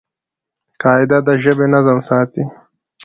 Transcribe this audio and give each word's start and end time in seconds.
قاعده 0.81 1.17
د 1.27 1.29
ژبي 1.43 1.67
نظم 1.73 1.97
ساتي. 2.07 2.43